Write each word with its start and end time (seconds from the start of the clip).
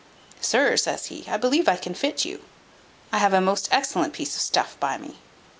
"Sir," 0.41 0.77
says 0.77 1.05
he, 1.05 1.25
"I 1.27 1.37
believe 1.37 1.67
I 1.69 1.75
can 1.75 1.93
fit 1.93 2.25
you. 2.25 2.43
I 3.13 3.19
have 3.19 3.33
a 3.33 3.39
most 3.39 3.69
excellent 3.71 4.13
piece 4.13 4.35
of 4.35 4.41
stuff 4.41 4.75
by 4.79 4.97
me. 4.97 5.19